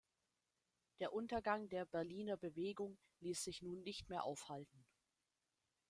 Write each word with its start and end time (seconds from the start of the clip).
Der 0.99 1.13
Untergang 1.13 1.69
der 1.69 1.85
„Berliner 1.85 2.35
Bewegung“ 2.35 2.97
ließ 3.19 3.43
sich 3.43 3.61
nun 3.61 3.81
nicht 3.83 4.09
mehr 4.09 4.23
aufhalten. 4.23 4.83